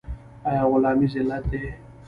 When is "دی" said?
1.51-1.61